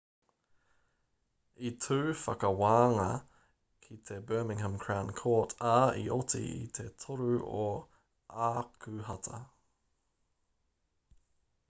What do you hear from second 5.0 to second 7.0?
court ā i oti i te